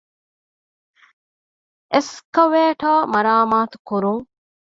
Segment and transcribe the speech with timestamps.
[1.93, 4.21] އެސްކަވޭޓަރ މަރާމާތުކުރުން